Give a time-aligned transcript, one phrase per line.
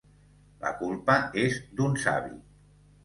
[0.63, 2.35] La culpa és d'un savi.